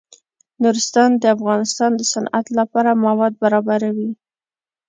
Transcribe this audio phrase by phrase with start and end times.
[0.63, 4.11] نورستان د افغانستان د صنعت لپاره مواد برابروي.